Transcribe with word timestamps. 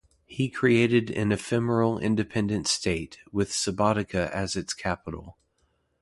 He 0.25 0.49
created 0.49 1.11
an 1.11 1.31
ephemeral 1.31 1.99
independent 1.99 2.65
state, 2.67 3.19
with 3.31 3.51
Subotica 3.51 4.31
as 4.31 4.55
its 4.55 4.73
capital. 4.73 5.37